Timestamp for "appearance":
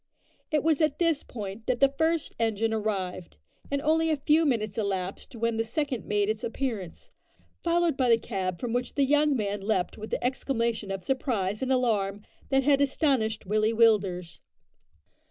6.43-7.11